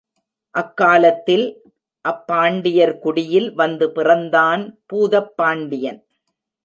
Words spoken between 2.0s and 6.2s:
அப்பாண்டியர் குடியில் வந்து பிறந்தான் பூதப் பாண்டியன்.